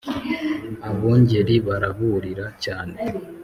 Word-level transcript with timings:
abungeri 0.89 1.55
baraburira 1.67 2.45
cyane 2.63 2.95